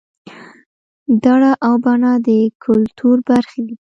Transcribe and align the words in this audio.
دړه 1.23 1.51
او 1.65 1.73
بنه 1.83 2.11
د 2.25 2.27
کولتور 2.63 3.17
برخې 3.29 3.59
دي 3.65 3.69